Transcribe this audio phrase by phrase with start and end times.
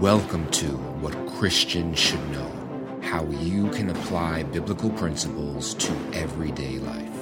[0.00, 0.66] Welcome to
[1.02, 7.12] What Christians Should Know How You Can Apply Biblical Principles to Everyday Life.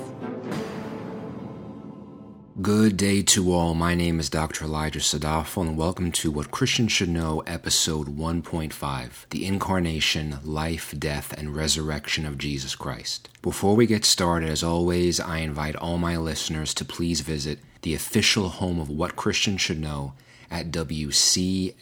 [2.63, 3.75] Good day to all.
[3.75, 4.65] My name is Dr.
[4.65, 11.33] Elijah Sadafo, and welcome to What Christians Should Know, Episode 1.5 The Incarnation, Life, Death,
[11.37, 13.29] and Resurrection of Jesus Christ.
[13.43, 17.95] Before we get started, as always, I invite all my listeners to please visit the
[17.95, 20.13] official home of What Christians Should Know
[20.51, 21.75] at wcsk.org.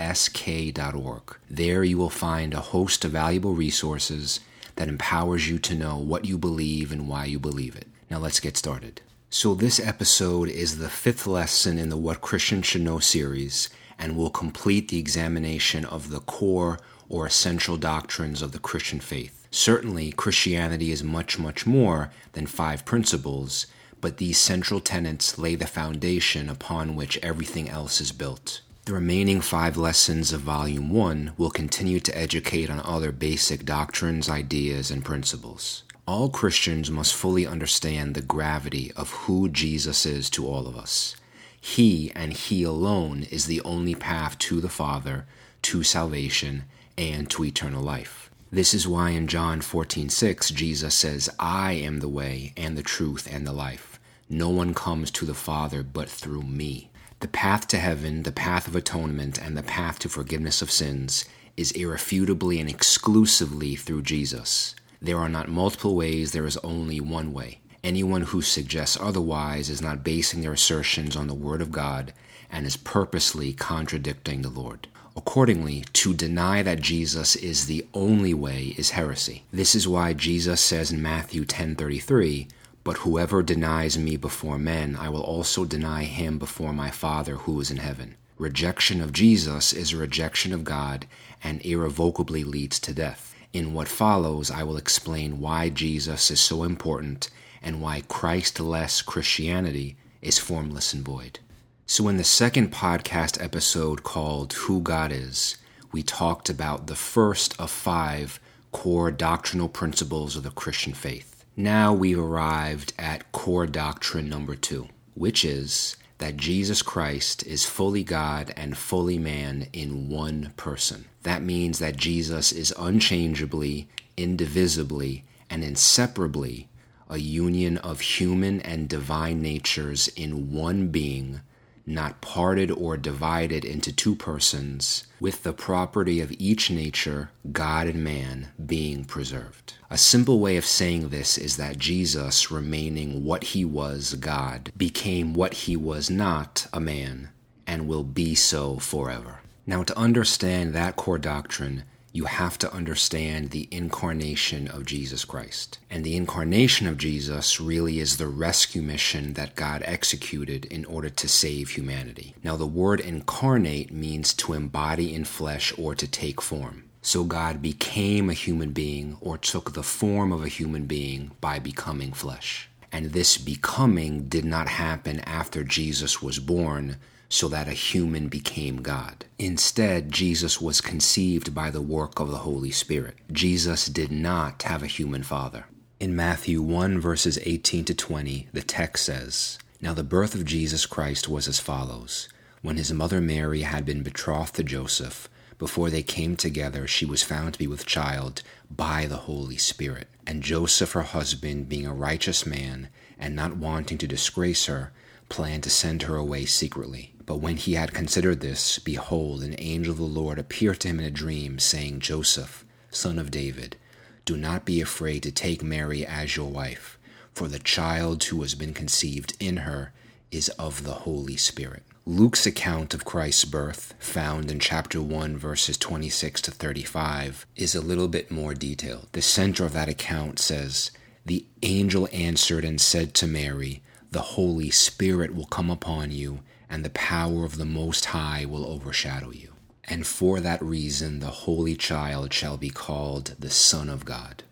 [1.49, 4.41] There you will find a host of valuable resources
[4.77, 7.87] that empowers you to know what you believe and why you believe it.
[8.11, 9.01] Now let's get started.
[9.29, 14.17] So, this episode is the fifth lesson in the What Christians Should Know series and
[14.17, 19.47] will complete the examination of the core or essential doctrines of the Christian faith.
[19.51, 23.67] Certainly, Christianity is much, much more than five principles,
[24.07, 28.61] but these central tenets lay the foundation upon which everything else is built.
[28.85, 34.31] The remaining five lessons of Volume 1 will continue to educate on other basic doctrines,
[34.31, 35.83] ideas, and principles.
[36.07, 41.17] All Christians must fully understand the gravity of who Jesus is to all of us.
[41.61, 45.27] He and He alone is the only path to the Father,
[45.63, 46.63] to salvation,
[46.97, 48.27] and to eternal life.
[48.53, 53.27] This is why in John 14:6 Jesus says, "I am the way and the truth
[53.29, 53.96] and the life.
[54.29, 58.67] No one comes to the Father but through me." The path to heaven, the path
[58.67, 61.25] of atonement, and the path to forgiveness of sins
[61.57, 64.75] is irrefutably and exclusively through Jesus.
[65.01, 67.61] There are not multiple ways, there is only one way.
[67.85, 72.13] Anyone who suggests otherwise is not basing their assertions on the Word of God
[72.51, 74.89] and is purposely contradicting the Lord.
[75.17, 79.45] Accordingly, to deny that Jesus is the only way is heresy.
[79.53, 82.49] This is why Jesus says in Matthew 10:33,
[82.87, 87.61] "But whoever denies me before men, I will also deny him before my Father who
[87.61, 91.09] is in heaven." Rejection of Jesus is a rejection of God
[91.43, 93.35] and irrevocably leads to death.
[93.53, 97.29] In what follows, I will explain why Jesus is so important
[97.61, 101.41] and why Christ-less Christianity is formless and void.
[101.89, 105.57] So, in the second podcast episode called Who God Is,
[105.91, 108.39] we talked about the first of five
[108.71, 111.36] core doctrinal principles of the Christian faith.
[111.59, 118.05] Now we've arrived at core doctrine number two, which is that Jesus Christ is fully
[118.05, 121.07] God and fully man in one person.
[121.23, 126.69] That means that Jesus is unchangeably, indivisibly, and inseparably
[127.09, 131.41] a union of human and divine natures in one being,
[131.87, 138.03] not parted or divided into two persons, with the property of each nature, God and
[138.03, 139.75] man, being preserved.
[139.89, 145.33] A simple way of saying this is that Jesus, remaining what he was, God, became
[145.33, 147.31] what he was not, a man,
[147.67, 149.41] and will be so forever.
[149.65, 151.85] Now, to understand that core doctrine,
[152.17, 155.79] you have to understand the incarnation of Jesus Christ.
[155.91, 161.11] And the incarnation of Jesus really is the rescue mission that God executed in order
[161.11, 162.35] to save humanity.
[162.43, 166.85] Now, the word incarnate means to embody in flesh or to take form.
[167.03, 171.59] So God became a human being or took the form of a human being by
[171.59, 172.71] becoming flesh.
[172.91, 176.97] And this becoming did not happen after Jesus was born
[177.29, 179.25] so that a human became God.
[179.39, 183.17] Instead, Jesus was conceived by the work of the Holy Spirit.
[183.33, 185.67] Jesus did not have a human father.
[185.99, 190.87] In Matthew 1, verses 18 to 20, the text says, Now the birth of Jesus
[190.87, 192.29] Christ was as follows.
[192.63, 197.23] When his mother Mary had been betrothed to Joseph, before they came together, she was
[197.23, 200.09] found to be with child by the Holy Spirit.
[200.27, 202.89] And Joseph, her husband, being a righteous man,
[203.19, 204.93] and not wanting to disgrace her,
[205.31, 207.15] planned to send her away secretly.
[207.27, 211.01] But when he had considered this, behold, an angel of the Lord appeared to him
[211.01, 213.77] in a dream, saying, Joseph, son of David,
[214.25, 216.99] do not be afraid to take Mary as your wife,
[217.35, 219.93] for the child who has been conceived in her
[220.31, 221.83] is of the Holy Spirit.
[222.05, 227.81] Luke's account of Christ's birth, found in chapter 1, verses 26 to 35, is a
[227.81, 229.09] little bit more detailed.
[229.11, 230.93] The center of that account says,
[231.25, 233.83] The angel answered and said to Mary,
[234.13, 238.67] The Holy Spirit will come upon you, and the power of the Most High will
[238.67, 239.53] overshadow you.
[239.85, 244.43] And for that reason, the Holy Child shall be called the Son of God.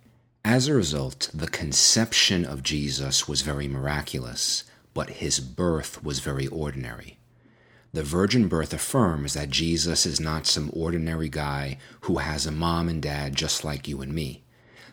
[0.45, 6.47] As a result, the conception of Jesus was very miraculous, but his birth was very
[6.47, 7.19] ordinary.
[7.93, 12.89] The virgin birth affirms that Jesus is not some ordinary guy who has a mom
[12.89, 14.43] and dad just like you and me.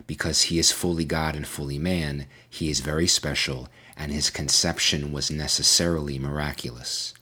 [0.06, 3.68] Because he is fully God and fully man, he is very special,
[4.02, 7.14] and his conception was necessarily miraculous.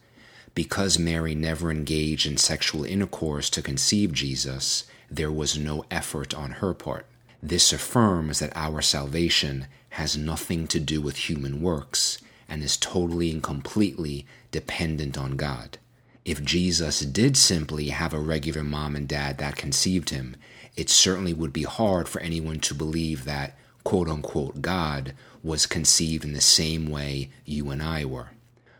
[0.54, 6.52] Because Mary never engaged in sexual intercourse to conceive Jesus, there was no effort on
[6.52, 7.04] her part.
[7.42, 12.16] This affirms that our salvation has nothing to do with human works
[12.48, 15.76] and is totally and completely dependent on God.
[16.24, 20.34] If Jesus did simply have a regular mom and dad that conceived him,
[20.76, 25.12] it certainly would be hard for anyone to believe that, quote unquote, God
[25.42, 28.31] was conceived in the same way you and I were.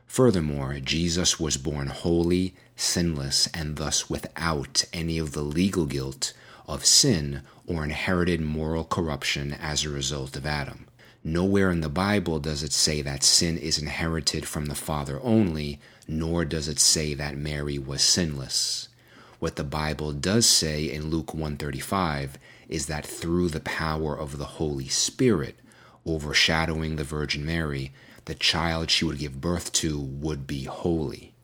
[0.07, 6.33] Furthermore, Jesus was born holy, sinless, and thus without any of the legal guilt
[6.67, 10.87] of sin or inherited moral corruption as a result of Adam.
[11.23, 15.79] Nowhere in the Bible does it say that sin is inherited from the Father only,
[16.09, 18.89] nor does it say that Mary was sinless.
[19.39, 22.37] What the Bible does say in Luke 135
[22.69, 25.60] is that through the power of the Holy Spirit
[26.07, 27.93] overshadowing the Virgin Mary,
[28.25, 31.35] the child she would give birth to would be holy.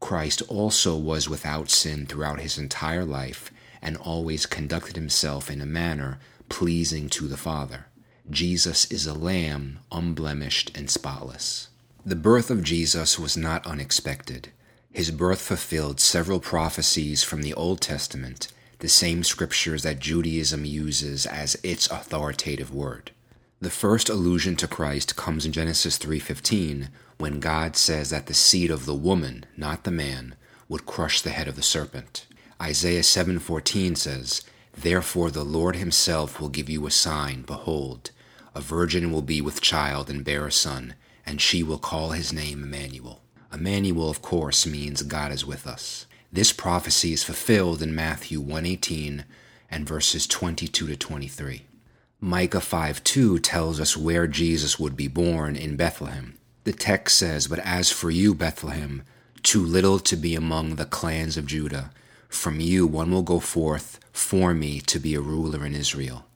[0.00, 3.50] Christ also was without sin throughout his entire life
[3.82, 6.18] and always conducted himself in a manner
[6.48, 7.86] pleasing to the Father.
[8.30, 11.68] Jesus is a lamb, unblemished and spotless.
[12.04, 14.50] The birth of Jesus was not unexpected.
[14.92, 18.48] His birth fulfilled several prophecies from the Old Testament,
[18.78, 23.10] the same scriptures that Judaism uses as its authoritative word.
[23.62, 28.70] The first allusion to Christ comes in Genesis 3:15 when God says that the seed
[28.70, 30.34] of the woman, not the man,
[30.66, 32.24] would crush the head of the serpent.
[32.58, 34.40] Isaiah 7:14 says,
[34.72, 38.12] "Therefore the Lord himself will give you a sign, behold,
[38.54, 40.94] a virgin will be with child and bear a son,
[41.26, 43.20] and she will call his name Emmanuel."
[43.52, 46.06] Emmanuel, of course, means God is with us.
[46.32, 49.26] This prophecy is fulfilled in Matthew 1:18
[49.70, 51.66] and verses 22 to 23.
[52.22, 56.36] Micah 5 2 tells us where Jesus would be born in Bethlehem.
[56.64, 59.04] The text says, "But as for you, Bethlehem,
[59.42, 61.90] too little to be among the clans of Judah,
[62.28, 66.26] from you one will go forth for me to be a ruler in Israel.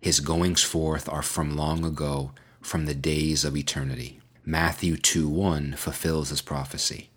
[0.00, 2.32] His goings forth are from long ago,
[2.62, 4.20] from the days of eternity.
[4.46, 7.10] Matthew 2 1 fulfills this prophecy.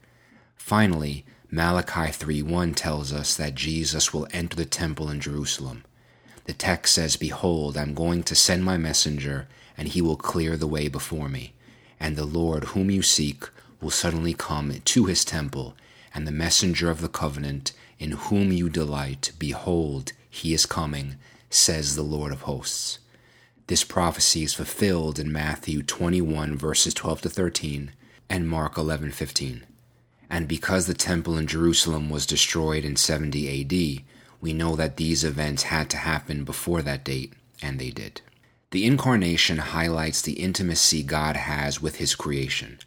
[0.57, 5.85] Finally, Malachi 3 1 tells us that Jesus will enter the temple in Jerusalem.
[6.47, 9.47] The text says, Behold, I'm going to send my messenger,
[9.77, 11.53] and he will clear the way before me.
[11.99, 13.43] And the Lord whom you seek
[13.81, 15.75] will suddenly come to his temple,
[16.15, 21.17] and the messenger of the covenant in whom you delight, behold, he is coming,
[21.49, 22.99] says the Lord of hosts.
[23.67, 27.91] This prophecy is fulfilled in Matthew 21, verses 12 to 13,
[28.29, 29.63] and Mark 11, 15.
[30.29, 34.03] And because the temple in Jerusalem was destroyed in 70 AD,
[34.39, 38.21] we know that these events had to happen before that date, and they did.
[38.71, 42.79] The Incarnation highlights the intimacy God has with His creation.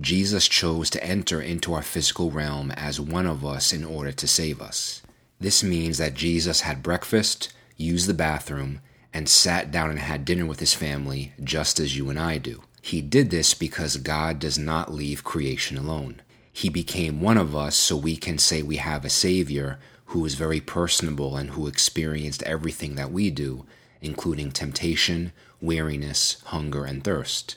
[0.00, 4.28] Jesus chose to enter into our physical realm as one of us in order to
[4.28, 5.02] save us.
[5.40, 8.80] This means that Jesus had breakfast, used the bathroom,
[9.12, 12.62] and sat down and had dinner with his family, just as you and I do.
[12.80, 16.22] He did this because God does not leave creation alone.
[16.52, 19.78] He became one of us so we can say we have a Savior
[20.08, 23.64] who is very personable and who experienced everything that we do,
[24.00, 27.56] including temptation, weariness, hunger, and thirst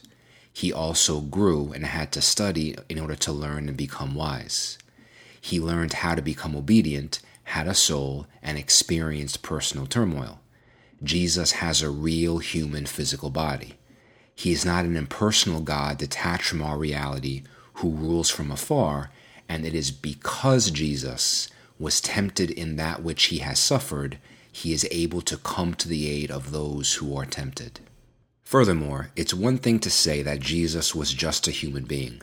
[0.54, 4.78] he also grew and had to study in order to learn and become wise.
[5.40, 10.40] He learned how to become obedient, had a soul, and experienced personal turmoil.
[11.02, 13.76] Jesus has a real human physical body.
[14.36, 17.44] He is not an impersonal God detached from our reality
[17.76, 19.10] who rules from afar,
[19.48, 21.50] and it is because Jesus
[21.82, 24.20] was tempted in that which he has suffered,
[24.52, 27.80] he is able to come to the aid of those who are tempted.
[28.44, 32.22] Furthermore, it's one thing to say that Jesus was just a human being.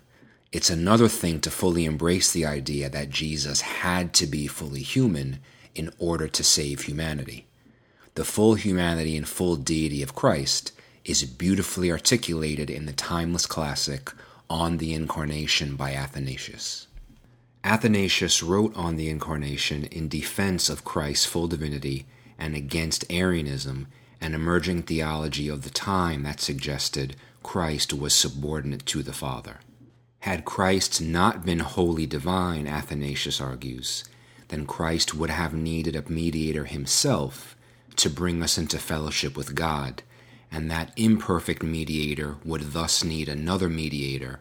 [0.52, 5.40] It's another thing to fully embrace the idea that Jesus had to be fully human
[5.74, 7.46] in order to save humanity.
[8.14, 10.72] The full humanity and full deity of Christ
[11.04, 14.10] is beautifully articulated in the timeless classic
[14.50, 16.87] On the Incarnation by Athanasius.
[17.64, 22.06] Athanasius wrote on the Incarnation in defense of Christ's full divinity
[22.38, 23.88] and against Arianism
[24.20, 29.60] an emerging theology of the time that suggested Christ was subordinate to the Father.
[30.20, 34.04] Had Christ not been wholly divine, Athanasius argues,
[34.48, 37.56] then Christ would have needed a mediator himself
[37.96, 40.02] to bring us into fellowship with God,
[40.50, 44.40] and that imperfect mediator would thus need another mediator,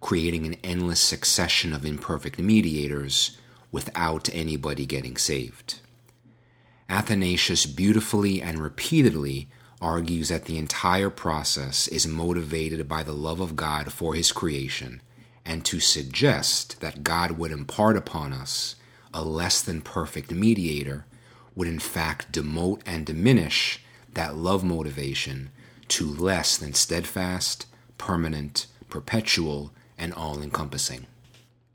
[0.00, 3.38] creating an endless succession of imperfect mediators
[3.72, 5.80] without anybody getting saved.
[6.88, 9.48] Athanasius beautifully and repeatedly
[9.80, 15.00] argues that the entire process is motivated by the love of God for his creation,
[15.44, 18.76] and to suggest that God would impart upon us
[19.12, 21.06] a less than perfect mediator
[21.54, 23.82] would in fact demote and diminish
[24.14, 25.50] that love motivation
[25.88, 31.06] to less than steadfast, permanent, perpetual, and all encompassing.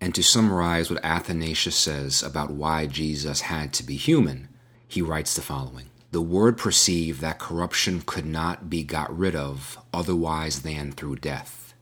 [0.02, 4.50] And to summarize what Athanasius says about why Jesus had to be human,
[4.88, 9.78] he writes the following The Word perceived that corruption could not be got rid of
[9.94, 11.74] otherwise than through death.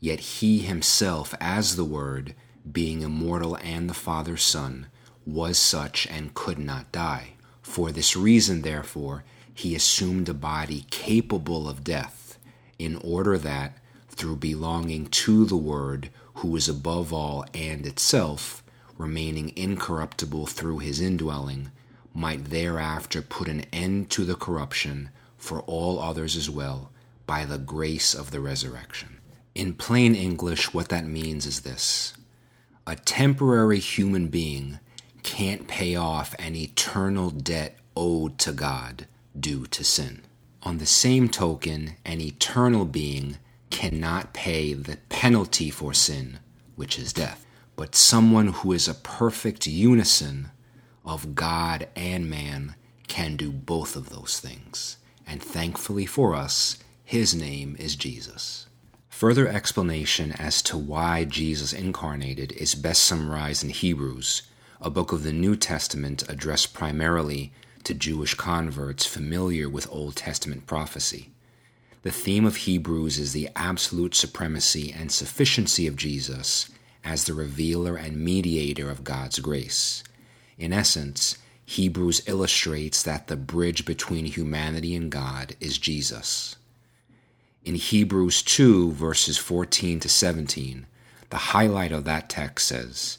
[0.00, 2.34] Yet he himself, as the Word,
[2.70, 4.88] being immortal and the Father's Son,
[5.26, 7.34] was such and could not die.
[7.62, 12.38] For this reason, therefore, he assumed a body capable of death,
[12.78, 13.78] in order that,
[14.14, 18.62] through belonging to the Word, who is above all and itself,
[18.96, 21.70] remaining incorruptible through his indwelling,
[22.14, 26.90] might thereafter put an end to the corruption for all others as well
[27.26, 29.18] by the grace of the resurrection.
[29.54, 32.14] In plain English, what that means is this
[32.86, 34.78] a temporary human being
[35.22, 39.06] can't pay off an eternal debt owed to God
[39.38, 40.22] due to sin.
[40.64, 43.38] On the same token, an eternal being
[43.72, 46.38] cannot pay the penalty for sin,
[46.76, 47.44] which is death.
[47.74, 50.50] But someone who is a perfect unison
[51.04, 52.76] of God and man
[53.08, 54.98] can do both of those things.
[55.26, 58.66] And thankfully for us, his name is Jesus.
[59.08, 64.42] Further explanation as to why Jesus incarnated is best summarized in Hebrews,
[64.80, 67.52] a book of the New Testament addressed primarily
[67.84, 71.30] to Jewish converts familiar with Old Testament prophecy.
[72.02, 76.68] The theme of Hebrews is the absolute supremacy and sufficiency of Jesus
[77.04, 80.02] as the revealer and mediator of God's grace.
[80.58, 86.56] In essence, Hebrews illustrates that the bridge between humanity and God is Jesus.
[87.64, 90.86] In Hebrews 2, verses 14 to 17,
[91.30, 93.16] the highlight of that text says,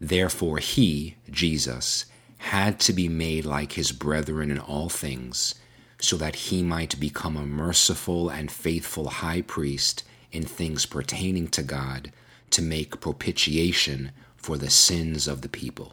[0.00, 2.06] Therefore, he, Jesus,
[2.38, 5.56] had to be made like his brethren in all things,
[6.00, 10.02] so that he might become a merciful and faithful high priest
[10.32, 12.12] in things pertaining to God,
[12.50, 15.92] to make propitiation for the sins of the people.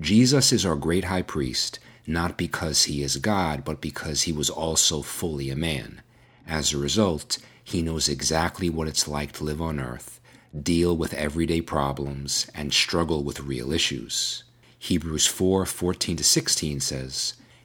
[0.00, 4.50] Jesus is our great high priest, not because he is God, but because he was
[4.50, 6.02] also fully a man.
[6.46, 10.20] As a result, he knows exactly what it's like to live on earth,
[10.60, 14.44] deal with everyday problems, and struggle with real issues.
[14.78, 17.34] Hebrews 4 14 to 16 says,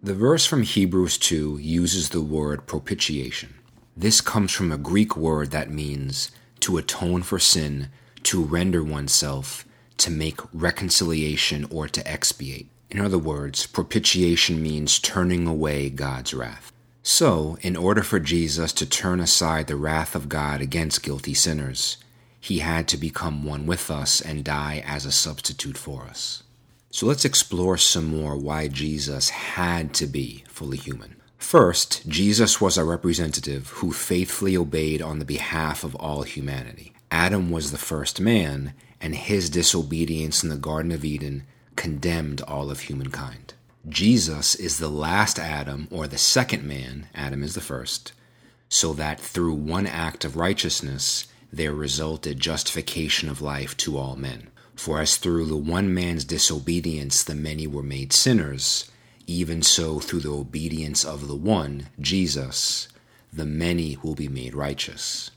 [0.00, 3.54] The verse from Hebrews 2 uses the word propitiation.
[3.96, 7.88] This comes from a Greek word that means to atone for sin,
[8.22, 12.68] to render oneself, to make reconciliation, or to expiate.
[12.90, 16.70] In other words, propitiation means turning away God's wrath.
[17.02, 21.96] So, in order for Jesus to turn aside the wrath of God against guilty sinners,
[22.40, 26.44] he had to become one with us and die as a substitute for us.
[26.90, 31.16] So let's explore some more why Jesus had to be fully human.
[31.36, 36.92] First, Jesus was a representative who faithfully obeyed on the behalf of all humanity.
[37.10, 41.44] Adam was the first man, and his disobedience in the Garden of Eden
[41.76, 43.54] condemned all of humankind.
[43.88, 48.12] Jesus is the last Adam, or the second man, Adam is the first,
[48.68, 54.48] so that through one act of righteousness, there resulted justification of life to all men.
[54.78, 58.88] For as through the one man's disobedience the many were made sinners,
[59.26, 62.86] even so through the obedience of the one, Jesus,
[63.32, 65.32] the many will be made righteous.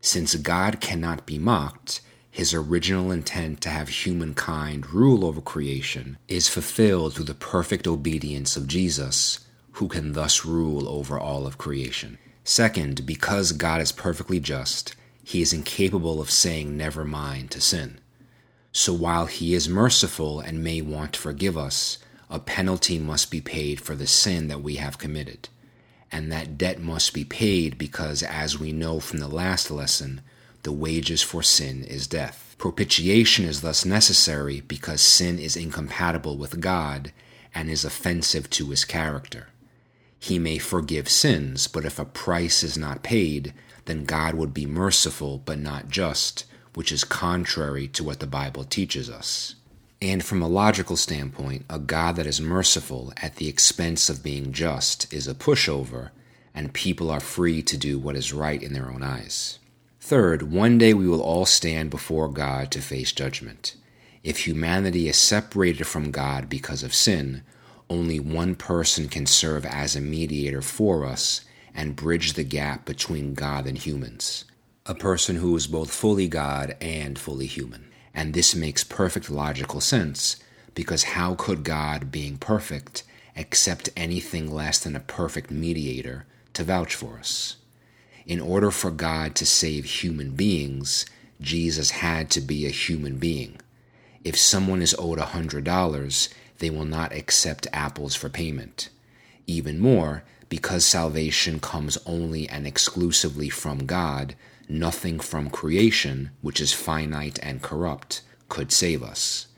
[0.00, 6.48] Since God cannot be mocked, his original intent to have humankind rule over creation is
[6.48, 12.18] fulfilled through the perfect obedience of Jesus, who can thus rule over all of creation.
[12.42, 17.99] Second, because God is perfectly just, he is incapable of saying never mind to sin.
[18.72, 21.98] So while he is merciful and may want to forgive us,
[22.28, 25.48] a penalty must be paid for the sin that we have committed.
[26.12, 30.20] And that debt must be paid because, as we know from the last lesson,
[30.62, 32.54] the wages for sin is death.
[32.58, 37.12] Propitiation is thus necessary because sin is incompatible with God
[37.54, 39.48] and is offensive to his character.
[40.18, 43.54] He may forgive sins, but if a price is not paid,
[43.86, 48.64] then God would be merciful but not just, which is contrary to what the Bible
[48.64, 49.54] teaches us.
[50.02, 54.52] And from a logical standpoint, a God that is merciful at the expense of being
[54.52, 56.10] just is a pushover,
[56.54, 59.58] and people are free to do what is right in their own eyes.
[60.00, 63.76] Third, one day we will all stand before God to face judgment.
[64.24, 67.42] If humanity is separated from God because of sin,
[67.90, 71.42] only one person can serve as a mediator for us
[71.74, 74.44] and bridge the gap between God and humans.
[74.86, 77.90] A person who is both fully God and fully human.
[78.14, 80.42] And this makes perfect logical sense
[80.74, 83.02] because how could God, being perfect,
[83.36, 87.56] accept anything less than a perfect mediator to vouch for us?
[88.26, 91.04] In order for God to save human beings,
[91.40, 93.60] Jesus had to be a human being.
[94.24, 98.88] If someone is owed a $100, they will not accept apples for payment.
[99.46, 104.34] Even more, because salvation comes only and exclusively from God,
[104.70, 109.48] nothing from creation, which is finite and corrupt, could save us.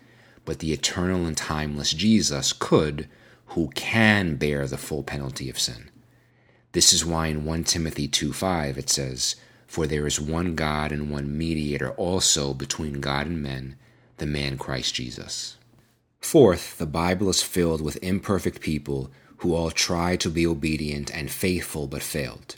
[0.44, 3.08] But the eternal and timeless Jesus could,
[3.48, 5.90] who can bear the full penalty of sin.
[6.72, 10.90] This is why in 1 Timothy 2 5 it says, For there is one God
[10.90, 13.76] and one mediator also between God and men,
[14.16, 15.58] the man Christ Jesus.
[16.20, 21.30] Fourth, the Bible is filled with imperfect people who all tried to be obedient and
[21.30, 22.56] faithful but failed.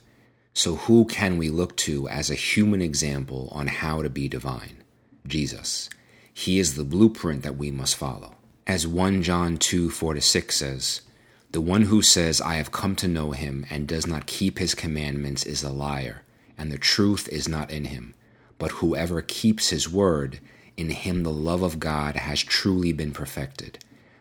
[0.57, 4.85] So, who can we look to as a human example on how to be divine?
[5.27, 5.91] Jesus.
[6.33, 8.37] He is the blueprint that we must follow.
[8.65, 11.01] As 1 John 2 4 6 says,
[11.51, 14.77] The one who says, I have come to know him, and does not keep his
[14.77, 16.23] commandments is a liar,
[16.57, 18.15] and the truth is not in him.
[18.57, 20.39] But whoever keeps his word,
[20.77, 23.81] in him the love of God has truly been perfected.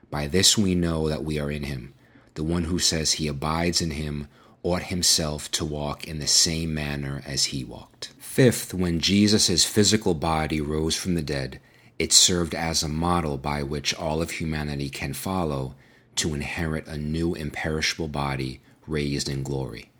[0.09, 1.93] By this we know that we are in him.
[2.33, 4.27] The one who says he abides in him
[4.63, 8.07] ought himself to walk in the same manner as he walked.
[8.17, 11.59] Fifth, when Jesus' physical body rose from the dead,
[11.99, 15.75] it served as a model by which all of humanity can follow
[16.15, 19.91] to inherit a new imperishable body raised in glory.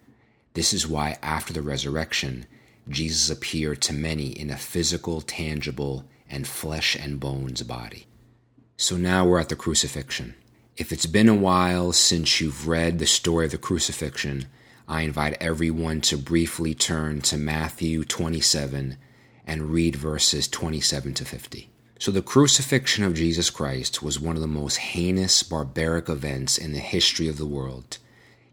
[0.54, 2.46] This is why, after the resurrection,
[2.90, 8.08] Jesus appeared to many in a physical, tangible, and flesh and bones body.
[8.78, 10.36] So now we're at the crucifixion.
[10.76, 14.48] If it's been a while since you've read the story of the crucifixion,
[14.88, 18.98] I invite everyone to briefly turn to Matthew 27
[19.48, 21.69] and read verses 27 to 50.
[22.00, 26.74] So, the crucifixion of Jesus Christ was one of the most heinous, barbaric events in
[26.74, 27.98] the history of the world.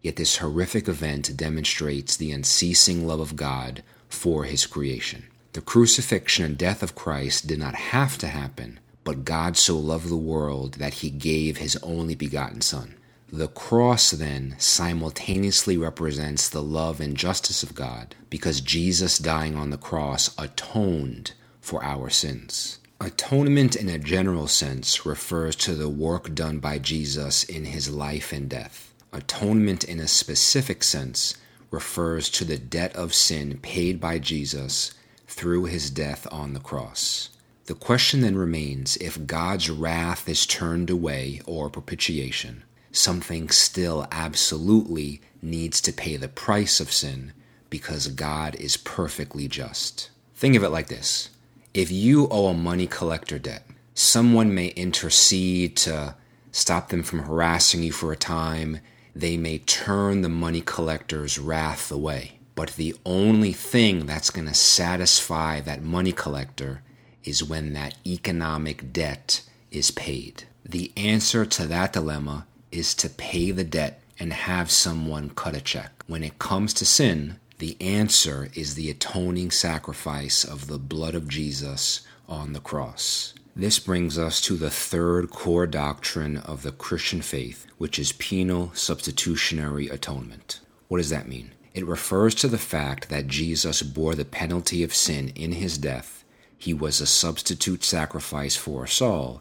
[0.03, 5.27] Yet, this horrific event demonstrates the unceasing love of God for His creation.
[5.53, 10.09] The crucifixion and death of Christ did not have to happen, but God so loved
[10.09, 12.95] the world that he gave his only begotten Son.
[13.33, 19.71] The cross then simultaneously represents the love and justice of God because Jesus dying on
[19.71, 22.81] the cross atoned for our sins.
[23.01, 28.33] Atonement in a general sense refers to the work done by Jesus in his life
[28.33, 28.93] and death.
[29.13, 31.37] Atonement in a specific sense
[31.71, 34.93] refers to the debt of sin paid by Jesus
[35.29, 37.31] through his death on the cross.
[37.67, 45.21] The question then remains if God's wrath is turned away or propitiation, something still absolutely
[45.43, 47.33] needs to pay the price of sin
[47.69, 50.11] because God is perfectly just.
[50.35, 51.31] Think of it like this
[51.73, 56.17] if you owe a money collector debt, someone may intercede to
[56.51, 58.81] stop them from harassing you for a time.
[59.15, 62.39] They may turn the money collector's wrath away.
[62.55, 66.83] But the only thing that's going to satisfy that money collector
[67.25, 70.45] is when that economic debt is paid.
[70.65, 75.61] The answer to that dilemma is to pay the debt and have someone cut a
[75.61, 76.05] check.
[76.07, 81.29] When it comes to sin, the answer is the atoning sacrifice of the blood of
[81.29, 83.35] Jesus on the cross.
[83.57, 88.71] This brings us to the third core doctrine of the Christian faith, which is penal
[88.75, 90.61] substitutionary atonement.
[90.89, 91.53] What does that mean?
[91.75, 96.21] It refers to the fact that Jesus bore the penalty of sin in his death
[96.61, 99.41] he was a substitute sacrifice for us all,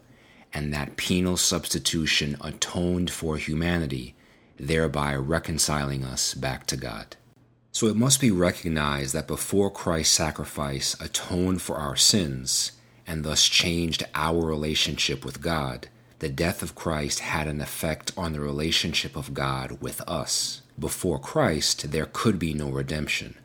[0.52, 4.14] and that penal substitution atoned for humanity,
[4.58, 7.16] thereby reconciling us back to God.
[7.72, 12.72] So it must be recognized that before Christ's sacrifice atoned for our sins
[13.06, 18.32] and thus changed our relationship with God, the death of Christ had an effect on
[18.32, 20.62] the relationship of God with us.
[20.78, 23.36] Before Christ, there could be no redemption.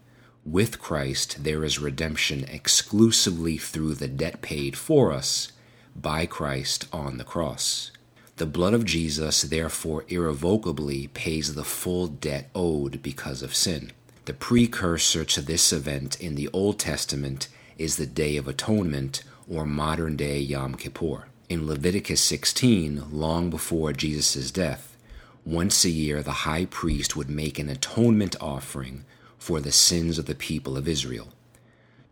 [0.44, 5.52] With Christ, there is redemption exclusively through the debt paid for us
[5.96, 7.92] by Christ on the cross.
[8.38, 13.94] The blood of Jesus, therefore, irrevocably pays the full debt owed because of sin.
[14.26, 19.66] The precursor to this event in the Old Testament is the Day of Atonement or
[19.66, 21.28] modern day Yom Kippur.
[21.48, 24.98] In Leviticus 16, long before Jesus' death,
[25.46, 29.06] once a year the high priest would make an atonement offering
[29.38, 31.30] for the sins of the people of Israel.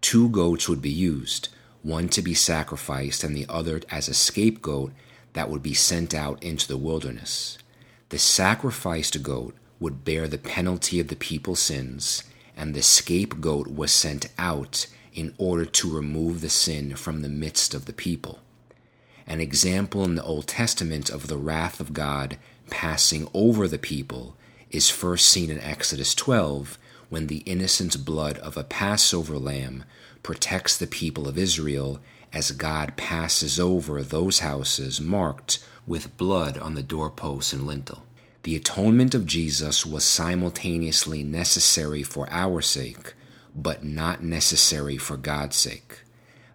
[0.02, 1.50] Two goats would be used,
[1.84, 4.92] one to be sacrificed and the other as a scapegoat
[5.34, 7.58] that would be sent out into the wilderness.
[8.10, 12.24] The sacrificed goat would bear the penalty of the people's sins,
[12.56, 17.74] and the scapegoat was sent out in order to remove the sin from the midst
[17.74, 18.40] of the people.
[19.28, 22.38] An example in the Old Testament of the wrath of God
[22.70, 24.36] passing over the people
[24.72, 26.78] is first seen in Exodus 12
[27.10, 29.84] when the innocent blood of a Passover lamb
[30.24, 32.00] protects the people of Israel
[32.32, 38.04] as God passes over those houses marked with blood on the doorposts and lintel.
[38.44, 43.14] The atonement of Jesus was simultaneously necessary for our sake,
[43.56, 46.02] but not necessary for God's sake.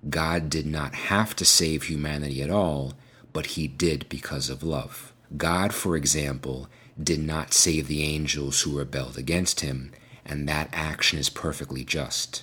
[0.09, 2.95] God did not have to save humanity at all,
[3.33, 5.13] but he did because of love.
[5.37, 6.69] God, for example,
[7.01, 9.93] did not save the angels who rebelled against him,
[10.25, 12.43] and that action is perfectly just.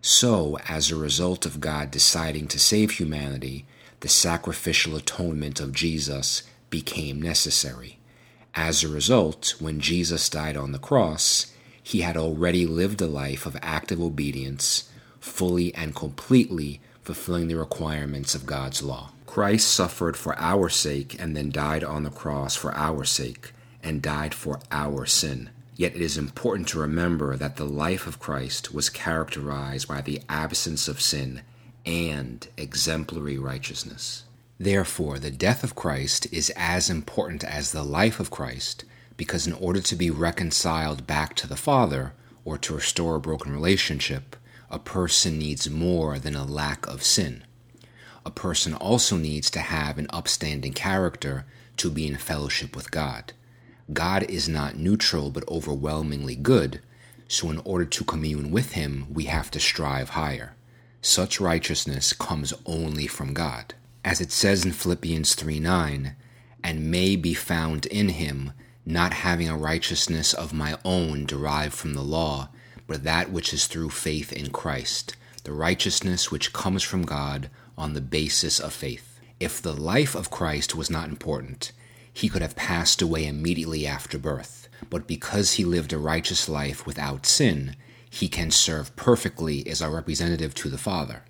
[0.00, 3.66] So, as a result of God deciding to save humanity,
[4.00, 7.98] the sacrificial atonement of Jesus became necessary.
[8.54, 13.46] As a result, when Jesus died on the cross, he had already lived a life
[13.46, 19.12] of active obedience, fully and completely fulfilling the requirements of God's law.
[19.26, 24.02] Christ suffered for our sake and then died on the cross for our sake and
[24.02, 25.50] died for our sin.
[25.76, 30.22] Yet it is important to remember that the life of Christ was characterized by the
[30.26, 31.42] absence of sin
[31.84, 34.24] and exemplary righteousness.
[34.58, 38.86] Therefore, the death of Christ is as important as the life of Christ
[39.18, 43.52] because, in order to be reconciled back to the Father or to restore a broken
[43.52, 44.34] relationship,
[44.70, 47.44] a person needs more than a lack of sin.
[48.24, 51.44] A person also needs to have an upstanding character
[51.76, 53.34] to be in fellowship with God.
[53.92, 56.80] God is not neutral but overwhelmingly good,
[57.28, 60.56] so in order to commune with Him, we have to strive higher.
[61.00, 63.74] Such righteousness comes only from God.
[64.04, 66.16] As it says in Philippians 3 9,
[66.64, 68.52] and may be found in Him,
[68.84, 72.48] not having a righteousness of my own derived from the law,
[72.86, 77.94] but that which is through faith in Christ, the righteousness which comes from God on
[77.94, 79.20] the basis of faith.
[79.38, 81.72] If the life of Christ was not important,
[82.16, 86.86] he could have passed away immediately after birth, but because he lived a righteous life
[86.86, 87.76] without sin,
[88.08, 91.24] he can serve perfectly as our representative to the Father.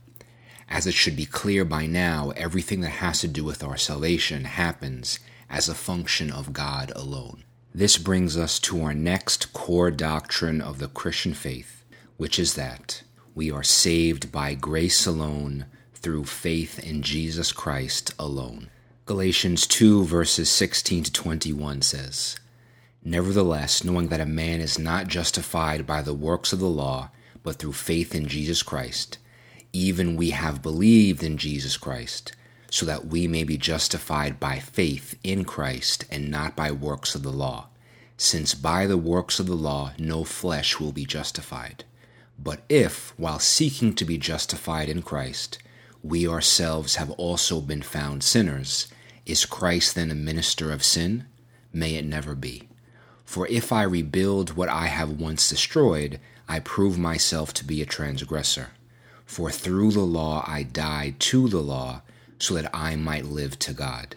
[0.69, 4.45] As it should be clear by now, everything that has to do with our salvation
[4.45, 5.19] happens
[5.51, 7.43] as a function of God alone.
[7.75, 11.85] This brings us to our next core doctrine of the Christian faith,
[12.17, 13.03] which is that
[13.35, 18.71] we are saved by grace alone through faith in Jesus Christ alone.
[19.07, 22.41] Galatians 2, verses 16 to 21 says,
[23.05, 27.11] Nevertheless, knowing that a man is not justified by the works of the law,
[27.45, 29.19] but through faith in Jesus Christ,
[29.73, 32.33] even we have believed in Jesus Christ,
[32.69, 37.23] so that we may be justified by faith in Christ and not by works of
[37.23, 37.69] the law,
[38.17, 41.85] since by the works of the law no flesh will be justified.
[42.41, 45.59] But if, while seeking to be justified in Christ,
[46.03, 48.89] we ourselves have also been found sinners,
[49.27, 51.27] is Christ then a minister of sin?
[51.73, 52.69] May it never be.
[53.25, 57.87] For if I rebuild what I have once destroyed, I prove myself to be a
[57.87, 58.69] transgressor.
[59.25, 62.03] For through the law I died to the law,
[62.39, 64.15] so that I might live to God.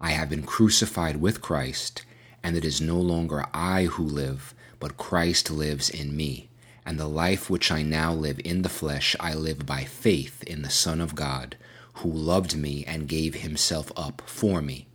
[0.00, 2.02] I have been crucified with Christ,
[2.42, 6.48] and it is no longer I who live, but Christ lives in me.
[6.86, 10.62] And the life which I now live in the flesh, I live by faith in
[10.62, 11.56] the Son of God
[11.96, 14.86] who loved me and gave himself up for me.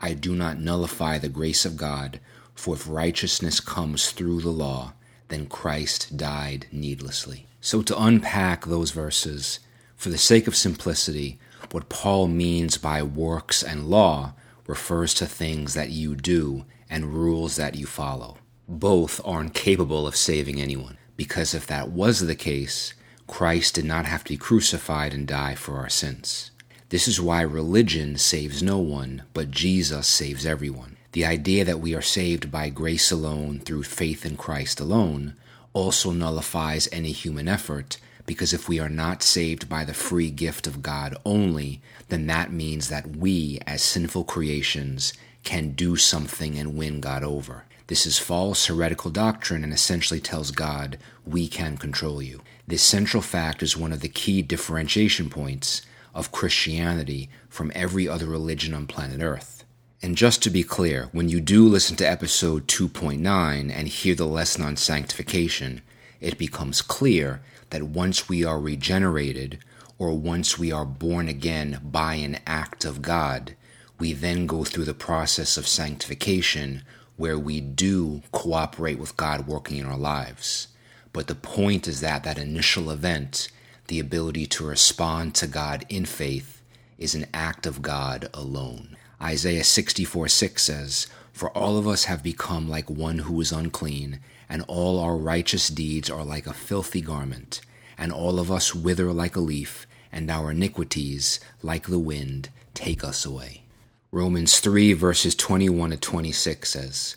[0.00, 2.20] I do not nullify the grace of God,
[2.54, 4.92] for if righteousness comes through the law,
[5.28, 7.46] then Christ died needlessly.
[7.60, 9.60] So, to unpack those verses,
[9.96, 11.38] for the sake of simplicity,
[11.70, 14.34] what Paul means by works and law
[14.66, 18.36] refers to things that you do and rules that you follow.
[18.68, 22.92] Both are incapable of saving anyone, because if that was the case,
[23.26, 26.50] Christ did not have to be crucified and die for our sins.
[26.90, 30.96] This is why religion saves no one, but Jesus saves everyone.
[31.12, 35.34] The idea that we are saved by grace alone through faith in Christ alone
[35.72, 40.66] also nullifies any human effort because if we are not saved by the free gift
[40.66, 46.76] of God only, then that means that we, as sinful creations, can do something and
[46.76, 47.64] win God over.
[47.86, 52.40] This is false, heretical doctrine and essentially tells God, we can control you.
[52.66, 55.82] This central fact is one of the key differentiation points
[56.14, 59.64] of Christianity from every other religion on planet Earth.
[60.02, 64.26] And just to be clear, when you do listen to episode 2.9 and hear the
[64.26, 65.82] lesson on sanctification,
[66.20, 69.58] it becomes clear that once we are regenerated,
[69.98, 73.54] or once we are born again by an act of God,
[73.98, 76.82] we then go through the process of sanctification
[77.16, 80.68] where we do cooperate with God working in our lives.
[81.14, 83.48] But the point is that that initial event,
[83.86, 86.60] the ability to respond to God in faith,
[86.98, 88.96] is an act of God alone.
[89.22, 94.18] Isaiah 64 6 says, For all of us have become like one who is unclean,
[94.48, 97.60] and all our righteous deeds are like a filthy garment,
[97.96, 103.04] and all of us wither like a leaf, and our iniquities, like the wind, take
[103.04, 103.62] us away.
[104.10, 107.16] Romans 3, verses 21 to 26 says,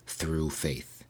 [0.11, 1.03] through faith.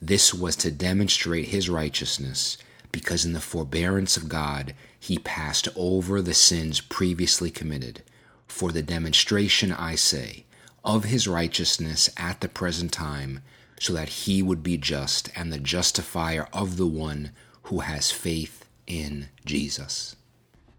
[0.00, 2.56] This was to demonstrate his righteousness,
[2.90, 8.02] because in the forbearance of God he passed over the sins previously committed.
[8.48, 10.44] For the demonstration, I say,
[10.84, 13.42] of his righteousness at the present time,
[13.78, 17.30] so that he would be just and the justifier of the one
[17.64, 20.16] who has faith in Jesus.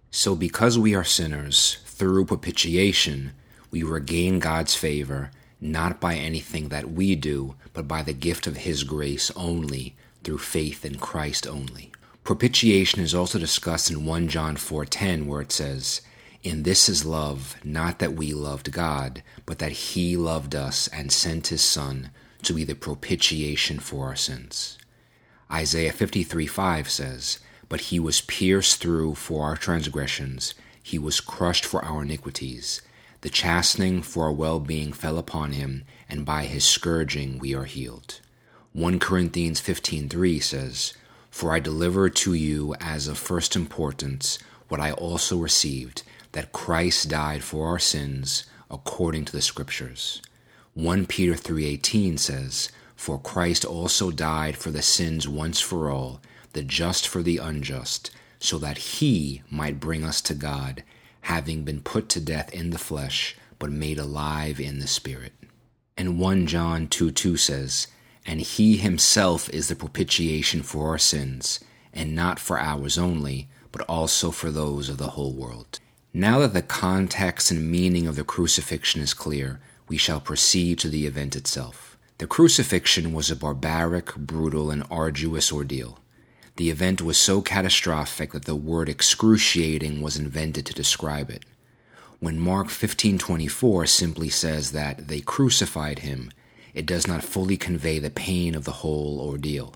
[0.09, 3.31] So, because we are sinners, through propitiation,
[3.71, 8.57] we regain God's favor, not by anything that we do, but by the gift of
[8.57, 11.91] His grace only, through faith in Christ only.
[12.23, 16.01] Propitiation is also discussed in 1 John 4:10 where it says,
[16.43, 21.11] "In this is love, not that we loved God, but that he loved us and
[21.11, 22.09] sent his son
[22.43, 24.77] to be the propitiation for our sins."
[25.51, 31.83] Isaiah 53:5 says, "But he was pierced through for our transgressions, he was crushed for
[31.85, 32.81] our iniquities.
[33.21, 37.65] The chastening for our well being fell upon him, and by his scourging we are
[37.65, 38.19] healed.
[38.73, 40.93] 1 Corinthians 15:3 says,
[41.29, 47.09] "For I deliver to you as of first importance what I also received, that Christ
[47.09, 50.19] died for our sins according to the scriptures."
[50.73, 56.21] 1 Peter 3:18 says, "For Christ also died for the sins once for all,
[56.53, 60.83] the just for the unjust, so that he might bring us to God,
[61.21, 65.33] having been put to death in the flesh, but made alive in the Spirit.
[65.97, 67.87] And 1 John 2 2 says,
[68.25, 71.59] And he himself is the propitiation for our sins,
[71.93, 75.79] and not for ours only, but also for those of the whole world.
[76.13, 80.89] Now that the context and meaning of the crucifixion is clear, we shall proceed to
[80.89, 81.97] the event itself.
[82.17, 85.99] The crucifixion was a barbaric, brutal, and arduous ordeal.
[86.57, 91.45] The event was so catastrophic that the word excruciating was invented to describe it.
[92.19, 96.31] When Mark 15:24 simply says that they crucified him,
[96.73, 99.73] it does not fully convey the pain of the whole ordeal.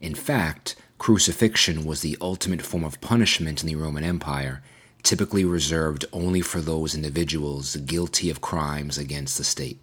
[0.00, 4.62] In fact, crucifixion was the ultimate form of punishment in the Roman Empire,
[5.02, 9.78] typically reserved only for those individuals guilty of crimes against the state.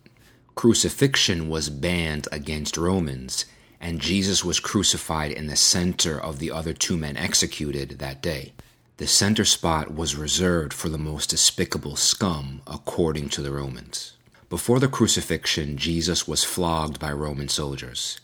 [0.55, 3.45] Crucifixion was banned against Romans
[3.83, 8.53] and Jesus was crucified in the center of the other two men executed that day.
[8.95, 14.13] The center spot was reserved for the most despicable scum, according to the Romans.
[14.49, 18.21] Before the crucifixion, Jesus was flogged by Roman soldiers.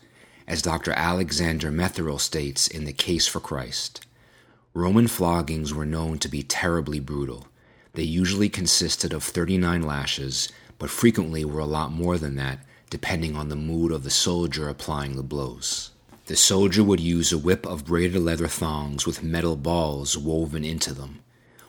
[0.47, 0.93] As Dr.
[0.93, 4.05] Alexander Metherell states in The Case for Christ,
[4.73, 7.49] Roman floggings were known to be terribly brutal.
[7.95, 13.35] They usually consisted of 39 lashes, but frequently were a lot more than that, depending
[13.35, 15.91] on the mood of the soldier applying the blows.
[16.25, 20.93] The soldier would use a whip of braided leather thongs with metal balls woven into
[20.93, 21.21] them.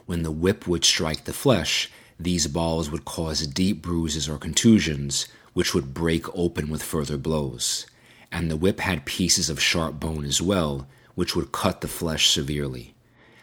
[0.06, 5.28] When the whip would strike the flesh, these balls would cause deep bruises or contusions,
[5.54, 7.86] which would break open with further blows.
[8.32, 12.28] And the whip had pieces of sharp bone as well, which would cut the flesh
[12.28, 12.92] severely.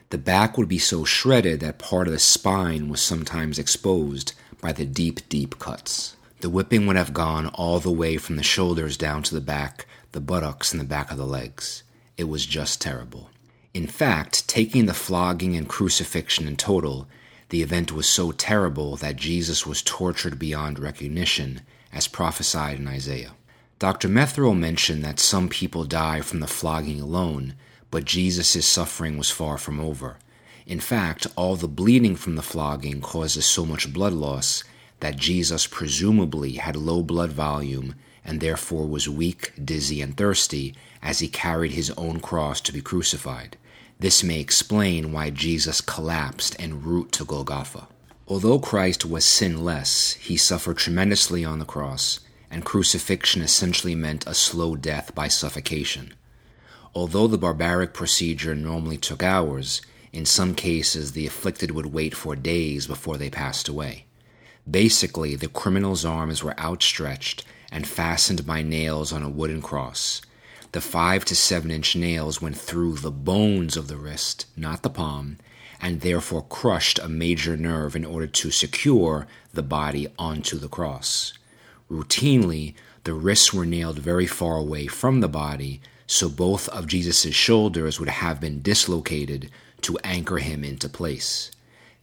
[0.10, 4.72] The back would be so shredded that part of the spine was sometimes exposed by
[4.72, 6.17] the deep, deep cuts.
[6.40, 9.88] The whipping would have gone all the way from the shoulders down to the back,
[10.12, 11.82] the buttocks, and the back of the legs.
[12.16, 13.32] It was just terrible.
[13.74, 17.08] In fact, taking the flogging and crucifixion in total,
[17.50, 23.34] the event was so terrible that Jesus was tortured beyond recognition, as prophesied in Isaiah.
[23.80, 24.08] Dr.
[24.08, 27.56] Metherell mentioned that some people die from the flogging alone,
[27.90, 30.18] but Jesus' suffering was far from over.
[30.68, 34.64] In fact, all the bleeding from the flogging causes so much blood loss
[35.00, 41.20] that Jesus presumably had low blood volume and therefore was weak, dizzy, and thirsty as
[41.20, 43.58] he carried his own cross to be crucified.
[44.00, 47.88] This may explain why Jesus collapsed en route to Golgotha.
[48.28, 54.34] Although Christ was sinless, he suffered tremendously on the cross and crucifixion essentially meant a
[54.34, 56.14] slow death by suffocation.
[56.94, 59.82] Although the barbaric procedure normally took hours,
[60.12, 64.07] in some cases the afflicted would wait for days before they passed away.
[64.70, 70.22] Basically, the criminal's arms were outstretched and fastened by nails on a wooden cross.
[70.74, 74.90] The five to seven inch nails went through the bones of the wrist, not the
[74.90, 75.38] palm,
[75.80, 81.34] and therefore crushed a major nerve in order to secure the body onto the cross.
[81.90, 82.74] Routinely,
[83.06, 88.00] the wrists were nailed very far away from the body, so both of Jesus' shoulders
[88.00, 89.50] would have been dislocated
[89.82, 91.52] to anchor him into place.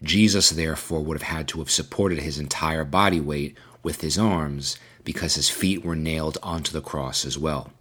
[0.04, 4.78] Jesus, therefore, would have had to have supported his entire body weight with his arms
[5.02, 7.72] because his feet were nailed onto the cross as well.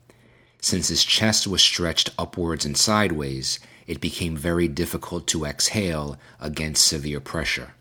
[0.62, 6.88] Since his chest was stretched upwards and sideways, it became very difficult to exhale against
[6.88, 7.74] severe pressure.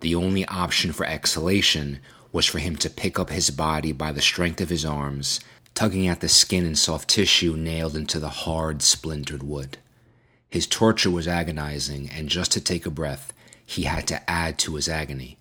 [0.00, 2.00] The only option for exhalation
[2.32, 5.40] was for him to pick up his body by the strength of his arms,
[5.74, 9.76] tugging at the skin and soft tissue nailed into the hard, splintered wood.
[10.48, 13.32] His torture was agonizing, and just to take a breath,
[13.64, 15.38] he had to add to his agony.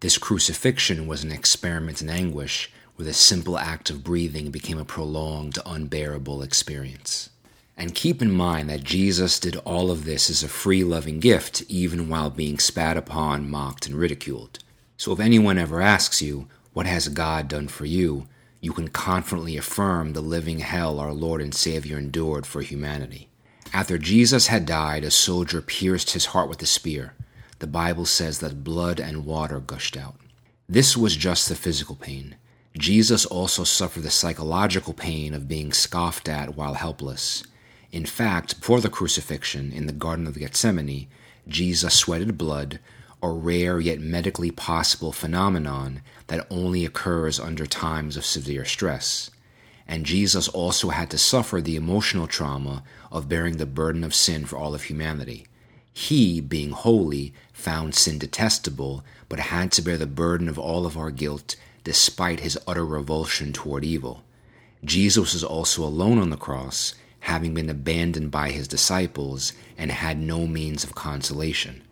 [0.00, 4.84] This crucifixion was an experiment in anguish where the simple act of breathing became a
[4.84, 7.30] prolonged, unbearable experience.
[7.76, 11.64] And keep in mind that Jesus did all of this as a free loving gift,
[11.68, 14.60] even while being spat upon, mocked, and ridiculed.
[14.96, 18.28] So if anyone ever asks you, What has God done for you?
[18.64, 23.28] you can confidently affirm the living hell our Lord and Savior endured for humanity.
[23.74, 27.12] After Jesus had died, a soldier pierced his heart with a spear.
[27.58, 30.16] The Bible says that blood and water gushed out.
[30.68, 32.36] This was just the physical pain.
[32.76, 37.44] Jesus also suffered the psychological pain of being scoffed at while helpless.
[37.92, 41.06] In fact, before the crucifixion in the Garden of Gethsemane,
[41.46, 42.80] Jesus sweated blood,
[43.22, 49.30] a rare yet medically possible phenomenon that only occurs under times of severe stress.
[49.86, 54.46] And Jesus also had to suffer the emotional trauma of bearing the burden of sin
[54.46, 55.46] for all of humanity.
[55.96, 60.98] He, being holy, found sin detestable, but had to bear the burden of all of
[60.98, 61.54] our guilt
[61.84, 64.24] despite his utter revulsion toward evil.
[64.84, 70.18] Jesus was also alone on the cross, having been abandoned by his disciples and had
[70.18, 71.82] no means of consolation.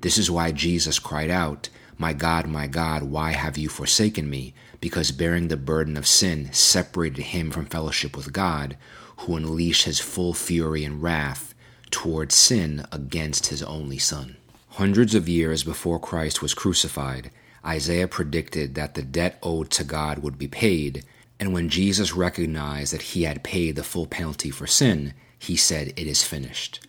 [0.00, 1.68] This is why Jesus cried out,
[1.98, 4.54] My God, my God, why have you forsaken me?
[4.80, 8.76] Because bearing the burden of sin separated him from fellowship with God,
[9.18, 11.49] who unleashed his full fury and wrath
[11.90, 14.36] toward sin against his only Son.
[14.70, 17.30] Hundreds of years before Christ was crucified,
[17.64, 21.04] Isaiah predicted that the debt owed to God would be paid,
[21.38, 25.88] and when Jesus recognized that he had paid the full penalty for sin, he said,
[25.96, 26.86] It is finished.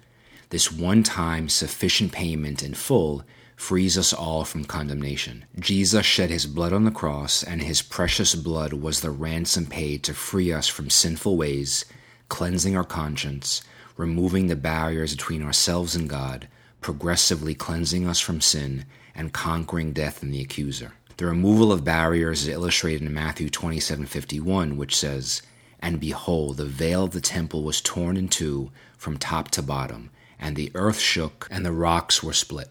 [0.49, 3.23] This one time sufficient payment in full
[3.55, 5.45] frees us all from condemnation.
[5.59, 10.03] Jesus shed his blood on the cross, and his precious blood was the ransom paid
[10.03, 11.85] to free us from sinful ways,
[12.27, 13.61] cleansing our conscience,
[13.97, 16.47] removing the barriers between ourselves and God,
[16.82, 20.93] progressively cleansing us from sin, and conquering death and the accuser.
[21.17, 25.41] The removal of barriers is illustrated in Matthew 27:51, which says,
[25.80, 30.10] "And behold, the veil of the temple was torn in two from top to bottom."
[30.41, 32.69] and the earth shook, and the rocks were split.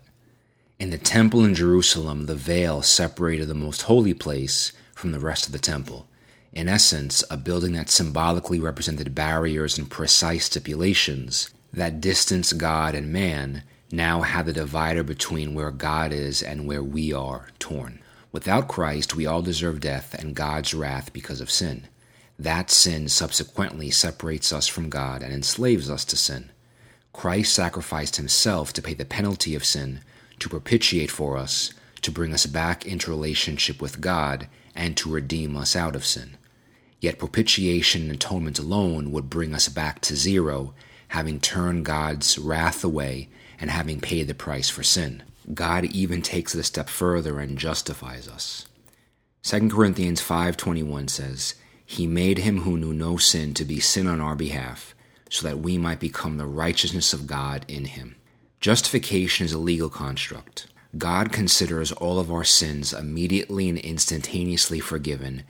[0.80, 5.46] In the temple in Jerusalem, the veil separated the most holy place from the rest
[5.46, 6.08] of the temple.
[6.52, 13.12] In essence, a building that symbolically represented barriers and precise stipulations that distance God and
[13.12, 18.00] man now had the divider between where God is and where we are torn.
[18.32, 21.86] Without Christ, we all deserve death and God's wrath because of sin.
[22.38, 26.50] That sin subsequently separates us from God and enslaves us to sin.
[27.12, 30.00] Christ sacrificed himself to pay the penalty of sin,
[30.38, 31.72] to propitiate for us,
[32.02, 36.36] to bring us back into relationship with God, and to redeem us out of sin.
[37.00, 40.74] Yet propitiation and atonement alone would bring us back to zero,
[41.08, 43.28] having turned God's wrath away
[43.58, 45.22] and having paid the price for sin.
[45.54, 48.66] God even takes it a step further and justifies us.
[49.42, 54.20] 2 Corinthians 5:21 says, "He made him who knew no sin to be sin on
[54.20, 54.94] our behalf,
[55.30, 58.16] so that we might become the righteousness of God in him.
[58.60, 60.66] Justification is a legal construct.
[60.98, 65.44] God considers all of our sins immediately and instantaneously forgiven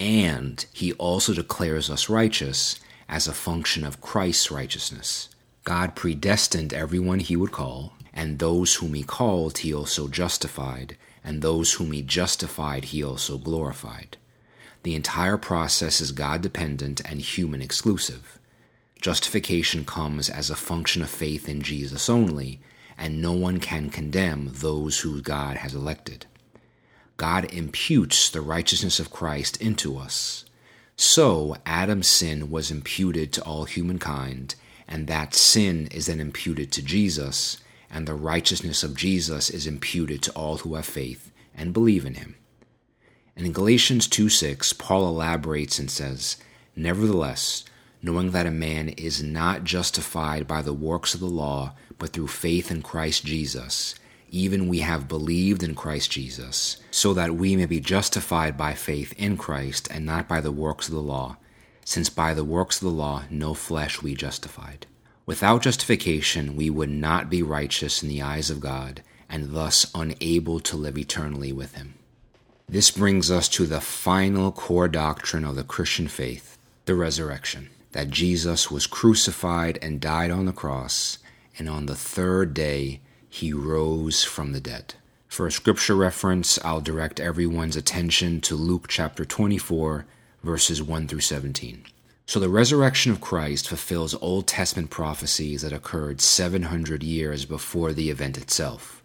[0.00, 5.28] And he also declares us righteous as a function of Christ's righteousness.
[5.64, 11.40] God predestined everyone he would call, and those whom he called he also justified, and
[11.40, 14.16] those whom he justified he also glorified.
[14.82, 18.38] The entire process is God dependent and human exclusive.
[19.00, 22.60] Justification comes as a function of faith in Jesus only,
[22.98, 26.26] and no one can condemn those who God has elected.
[27.16, 30.44] God imputes the righteousness of Christ into us.
[30.96, 34.54] So, Adam's sin was imputed to all humankind,
[34.86, 37.58] and that sin is then imputed to Jesus,
[37.90, 42.14] and the righteousness of Jesus is imputed to all who have faith and believe in
[42.14, 42.36] him.
[43.36, 46.36] And in Galatians 2 6, Paul elaborates and says,
[46.76, 47.64] Nevertheless,
[48.02, 52.28] knowing that a man is not justified by the works of the law, but through
[52.28, 53.94] faith in Christ Jesus,
[54.30, 59.12] even we have believed in Christ Jesus, so that we may be justified by faith
[59.16, 61.36] in Christ and not by the works of the law,
[61.84, 64.86] since by the works of the law no flesh we justified.
[65.26, 70.60] Without justification, we would not be righteous in the eyes of God, and thus unable
[70.60, 71.94] to live eternally with Him.
[72.68, 77.70] This brings us to the final core doctrine of the Christian faith the resurrection.
[77.92, 81.18] That Jesus was crucified and died on the cross,
[81.58, 83.00] and on the third day
[83.34, 84.94] he rose from the dead.
[85.26, 90.06] For a scripture reference, I'll direct everyone's attention to Luke chapter 24,
[90.44, 91.84] verses 1 through 17.
[92.26, 98.08] So the resurrection of Christ fulfills Old Testament prophecies that occurred 700 years before the
[98.08, 99.02] event itself.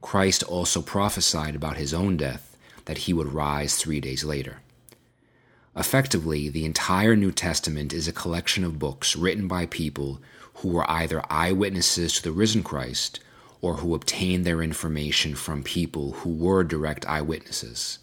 [0.00, 2.56] Christ also prophesied about his own death,
[2.86, 4.62] that he would rise three days later.
[5.76, 10.22] Effectively, the entire New Testament is a collection of books written by people
[10.54, 13.20] who were either eyewitnesses to the risen Christ
[13.60, 17.98] or who obtained their information from people who were direct eyewitnesses.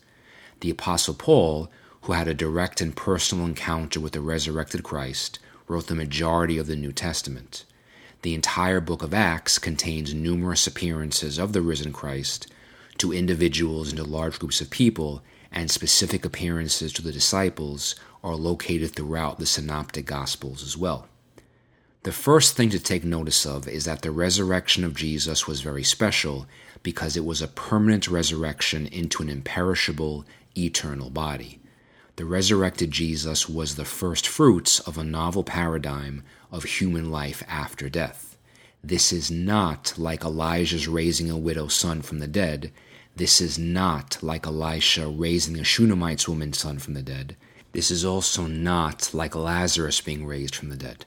[0.60, 1.70] The Apostle Paul
[2.06, 6.68] who had a direct and personal encounter with the resurrected Christ, wrote the majority of
[6.68, 7.66] the New Testament.
[8.22, 12.46] The entire book of Acts contains numerous appearances of the risen Christ
[13.00, 18.36] to individuals and to large groups of people, and specific appearances to the disciples are
[18.36, 21.08] located throughout the Synoptic Gospels as well.
[22.06, 25.84] The first thing to take notice of is that the resurrection of Jesus was very
[25.84, 26.48] special
[26.82, 30.26] because it was a permanent resurrection into an imperishable,
[30.56, 31.60] eternal body
[32.18, 37.90] the resurrected Jesus was the first fruits of a novel paradigm of human life after
[37.90, 38.38] death.
[38.82, 42.72] This is not like Elijah's raising a widow's son from the dead.
[43.16, 47.36] This is not like Elisha raising a Shunammite's woman's son from the dead.
[47.74, 51.06] This is also not like Lazarus being raised from the dead.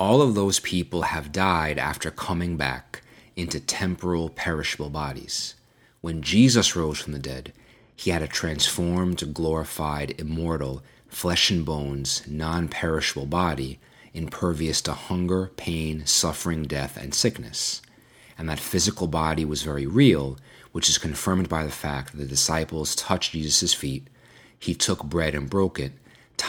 [0.00, 3.02] All of those people have died after coming back
[3.36, 5.56] into temporal, perishable bodies.
[6.00, 7.52] When Jesus rose from the dead,
[7.94, 13.78] he had a transformed, glorified, immortal, flesh and bones, non perishable body,
[14.14, 17.82] impervious to hunger, pain, suffering, death, and sickness.
[18.38, 20.38] And that physical body was very real,
[20.72, 24.08] which is confirmed by the fact that the disciples touched Jesus' feet.
[24.58, 25.92] He took bread and broke it.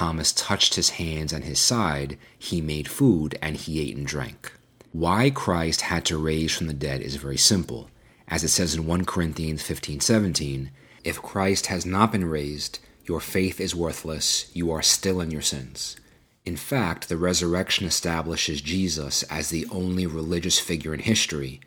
[0.02, 2.18] Thomas touched his hands and his side.
[2.39, 4.52] He made food, and he ate and drank.
[4.93, 7.88] Why Christ had to raise from the dead is very simple.
[8.28, 10.72] As it says in 1 Corinthians 15 17,
[11.04, 15.43] if Christ has not been raised, your faith is worthless, you are still in your
[15.43, 15.97] sins.
[16.45, 21.62] In fact, the resurrection establishes Jesus as the only religious figure in history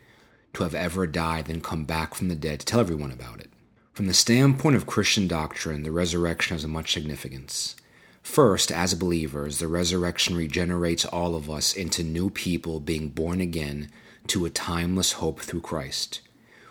[0.55, 3.49] to have ever died and come back from the dead to tell everyone about it.
[3.93, 7.77] From the standpoint of Christian doctrine, the resurrection has a much significance.
[8.25, 13.89] First, as believers, the resurrection regenerates all of us into new people being born again
[14.27, 16.19] to a timeless hope through Christ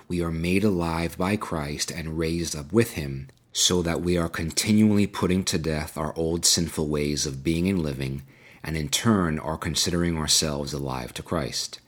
[0.09, 4.28] we are made alive by Christ and raised up with him, so that we are
[4.28, 8.22] continually putting to death our old sinful ways of being and living,
[8.62, 11.80] and in turn are considering ourselves alive to Christ.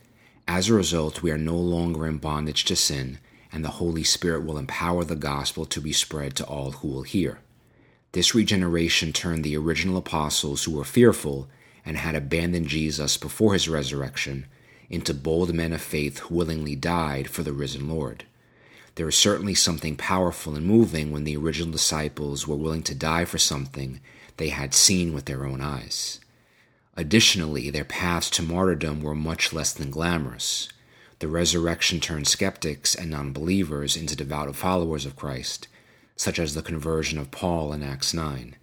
[0.49, 3.19] As a result, we are no longer in bondage to sin,
[3.53, 7.03] and the Holy Spirit will empower the gospel to be spread to all who will
[7.03, 7.39] hear.
[8.17, 11.49] This regeneration turned the original apostles who were fearful
[11.85, 14.47] and had abandoned Jesus before his resurrection
[14.89, 18.25] into bold men of faith who willingly died for the risen Lord.
[18.95, 23.27] There is certainly something powerful and moving when the original disciples were willing to die
[23.27, 24.01] for something
[24.39, 26.19] they had seen with their own eyes.
[26.97, 30.71] Additionally, their paths to martyrdom were much less than glamorous.
[31.19, 35.69] The resurrection turned skeptics and non believers into devout followers of Christ,
[36.17, 38.57] such as the conversion of Paul in Acts 9.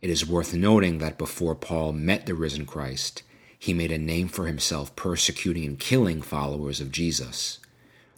[0.00, 3.22] It is worth noting that before Paul met the risen Christ,
[3.58, 7.58] he made a name for himself persecuting and killing followers of Jesus.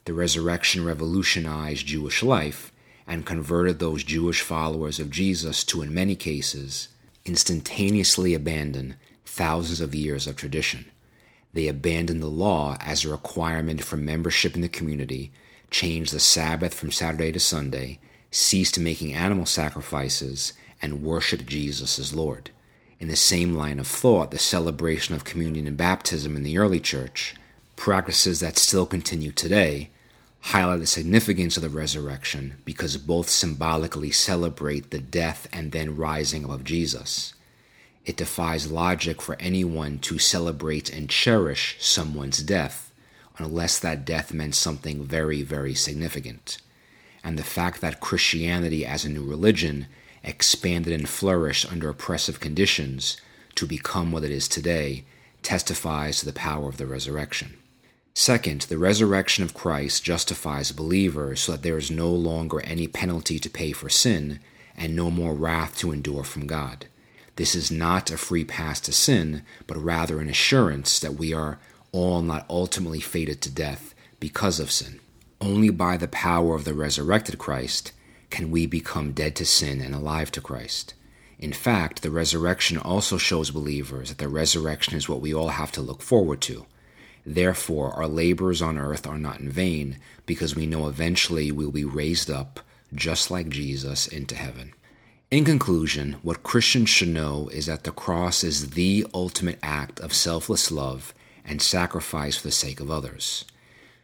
[0.05, 2.73] The resurrection revolutionized Jewish life,
[3.07, 6.89] and converted those Jewish followers of Jesus to, in many cases,
[7.25, 10.91] instantaneously abandon thousands of years of tradition.
[11.53, 15.33] They abandoned the law as a requirement for membership in the community,
[15.71, 17.99] changed the Sabbath from Saturday to Sunday,
[18.33, 22.51] ceased making animal sacrifices, and worshiped Jesus as Lord.
[22.99, 26.81] In the same line of thought, the celebration of communion and baptism in the early
[26.81, 27.35] church,
[27.77, 29.91] practices that still continue today,
[30.41, 36.45] highlight the significance of the resurrection because both symbolically celebrate the death and then rising
[36.51, 37.35] of Jesus.
[38.05, 42.93] It defies logic for anyone to celebrate and cherish someone's death
[43.39, 46.59] unless that death meant something very, very significant.
[47.25, 49.87] And the fact that Christianity as a new religion
[50.25, 53.17] expanded and flourished under oppressive conditions
[53.55, 55.05] to become what it is today
[55.43, 57.57] testifies to the power of the resurrection.
[58.15, 63.39] Second, the resurrection of Christ justifies believers so that there is no longer any penalty
[63.39, 64.41] to pay for sin
[64.77, 66.87] and no more wrath to endure from God.
[67.37, 71.59] This is not a free pass to sin, but rather an assurance that we are
[71.91, 75.01] all not ultimately fated to death because of sin.
[75.43, 77.91] Only by the power of the resurrected Christ
[78.31, 80.95] can we become dead to sin and alive to Christ.
[81.37, 85.73] In fact, the resurrection also shows believers that the resurrection is what we all have
[85.73, 86.67] to look forward to.
[87.27, 91.73] Therefore, our labors on earth are not in vain, because we know eventually we will
[91.73, 92.61] be raised up,
[92.95, 94.73] just like Jesus, into heaven.
[95.33, 100.15] In conclusion, what Christians should know is that the cross is the ultimate act of
[100.15, 101.13] selfless love
[101.45, 103.45] and sacrifice for the sake of others.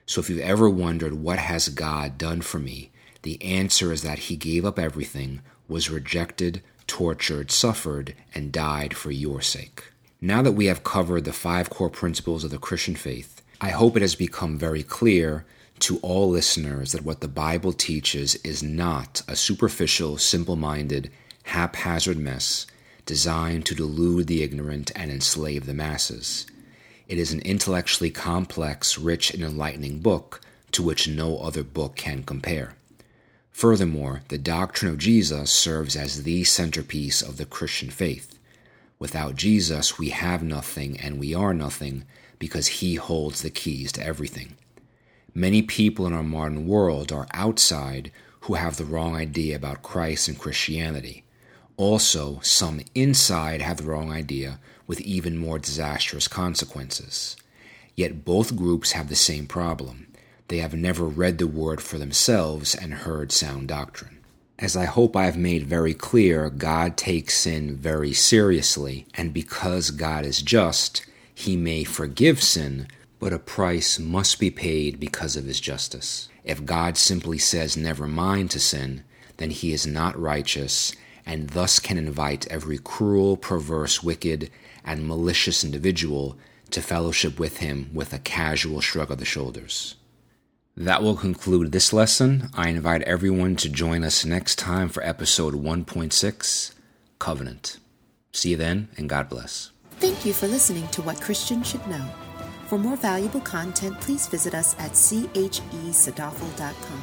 [0.09, 2.91] So if you've ever wondered what has God done for me,
[3.25, 9.11] the answer is that he gave up everything, was rejected, tortured, suffered, and died for
[9.11, 9.93] your sake.
[10.19, 13.97] Now that we have covered the five core principles of the Christian faith, I hope
[13.97, 15.45] it has become very clear
[15.81, 21.11] to all listeners that what the Bible teaches is not a superficial, simple minded,
[21.43, 22.67] haphazard mess
[23.05, 26.47] designed to delude the ignorant and enslave the masses.
[27.09, 30.43] It is an intellectually complex, rich, and enlightening book
[30.73, 32.75] to which no other book can compare.
[33.51, 38.39] Furthermore, the doctrine of Jesus serves as the centerpiece of the Christian faith.
[38.99, 42.05] Without Jesus, we have nothing and we are nothing
[42.39, 44.57] because he holds the keys to everything.
[45.35, 50.29] Many people in our modern world are outside who have the wrong idea about Christ
[50.29, 51.25] and Christianity.
[51.77, 57.36] Also, some inside have the wrong idea with even more disastrous consequences.
[57.95, 60.09] Yet both groups have the same problem.
[60.49, 64.18] They have never read the Word for themselves and heard sound doctrine.
[64.59, 69.93] As I hope I have made very clear, God takes sin very seriously, and because
[69.93, 72.89] God is just, he may forgive sin,
[73.20, 76.28] but a price must be paid because of his justice.
[76.43, 79.05] If God simply says never mind to sin,
[79.36, 80.93] then he is not righteous,
[81.24, 84.51] and thus can invite every cruel, perverse, wicked,
[84.85, 86.37] and malicious individual
[86.70, 89.97] to fellowship with him with a casual shrug of the shoulders.
[90.76, 92.51] That will conclude this lesson.
[92.55, 96.74] I invite everyone to join us next time for episode 1.6
[97.18, 97.79] Covenant.
[98.33, 99.72] See you then, and God bless.
[99.99, 102.05] Thank you for listening to What Christians Should Know.
[102.66, 107.03] For more valuable content, please visit us at chesadafel.com.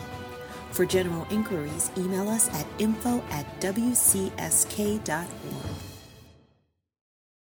[0.71, 5.27] For general inquiries, email us at info at wcsk.org.